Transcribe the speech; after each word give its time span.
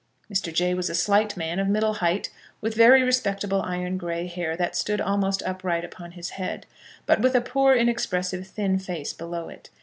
Mr. 0.33 0.51
Jay 0.51 0.73
was 0.73 0.89
a 0.89 0.95
slight 0.95 1.37
man, 1.37 1.59
of 1.59 1.67
middle 1.67 1.93
height, 1.93 2.31
with 2.59 2.73
very 2.73 3.03
respectable 3.03 3.61
iron 3.61 3.97
grey 3.99 4.25
hair 4.25 4.57
that 4.57 4.75
stood 4.75 4.99
almost 4.99 5.43
upright 5.43 5.85
upon 5.85 6.13
his 6.13 6.31
head, 6.31 6.65
but 7.05 7.21
with 7.21 7.35
a 7.35 7.39
poor, 7.41 7.75
inexpressive, 7.75 8.47
thin 8.47 8.79
face 8.79 9.13
below 9.13 9.47
it. 9.47 9.69